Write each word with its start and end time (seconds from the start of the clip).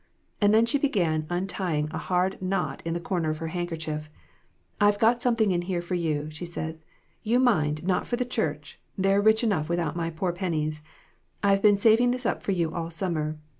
And 0.41 0.51
then 0.51 0.65
she 0.65 0.79
began 0.79 1.27
untying 1.29 1.87
a 1.91 1.99
hard 1.99 2.41
knot 2.41 2.81
in 2.83 2.95
the 2.95 2.99
corner 2.99 3.29
of 3.29 3.37
her 3.37 3.49
handkerchief. 3.49 4.09
'I've 4.81 4.97
got 4.97 5.21
something 5.21 5.51
in 5.51 5.61
here 5.61 5.79
for 5.79 5.93
you', 5.93 6.29
she 6.31 6.43
said.' 6.43 6.77
You, 7.31 7.39
mind, 7.39 7.83
not 7.83 8.07
for 8.07 8.15
the 8.15 8.25
church; 8.25 8.79
they're 8.97 9.21
rich 9.21 9.43
enough 9.43 9.69
without 9.69 9.95
my 9.95 10.09
poor 10.09 10.31
pennies. 10.33 10.81
I've 11.43 11.61
been 11.61 11.77
saving 11.77 12.09
this 12.09 12.25
up 12.25 12.41
for 12.41 12.51
you 12.51 12.73
all 12.73 12.89
summer.' 12.89 13.37